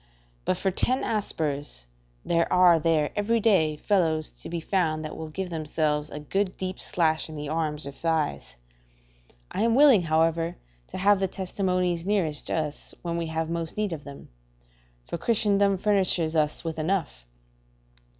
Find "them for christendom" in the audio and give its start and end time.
14.03-15.77